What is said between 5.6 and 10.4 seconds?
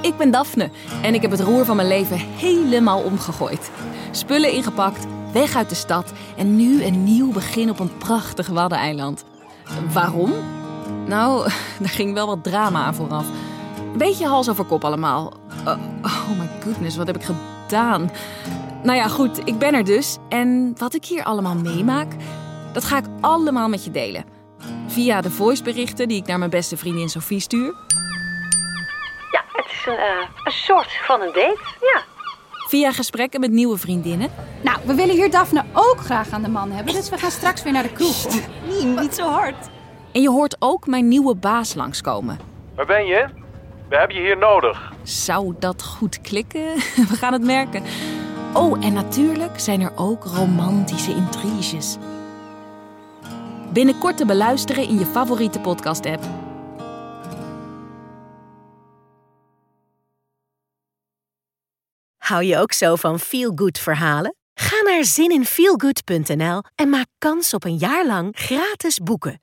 de stad en nu een nieuw begin op een prachtig waddeneiland. Waarom?